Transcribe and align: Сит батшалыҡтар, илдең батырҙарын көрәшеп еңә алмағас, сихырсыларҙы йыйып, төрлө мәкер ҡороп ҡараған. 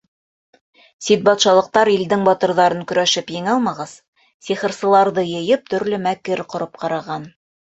Сит 1.07 1.19
батшалыҡтар, 1.27 1.91
илдең 1.97 2.23
батырҙарын 2.29 2.81
көрәшеп 2.93 3.29
еңә 3.35 3.53
алмағас, 3.59 3.95
сихырсыларҙы 4.49 5.27
йыйып, 5.37 5.71
төрлө 5.75 6.01
мәкер 6.09 6.47
ҡороп 6.57 6.83
ҡараған. 6.85 7.31